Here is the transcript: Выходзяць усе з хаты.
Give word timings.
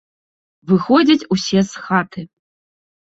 Выходзяць 0.69 1.27
усе 1.35 1.59
з 1.73 1.83
хаты. 1.85 2.21